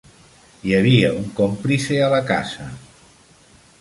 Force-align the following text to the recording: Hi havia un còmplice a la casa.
Hi 0.69 0.73
havia 0.77 1.11
un 1.17 1.29
còmplice 1.41 1.99
a 2.07 2.11
la 2.15 2.23
casa. 2.33 2.67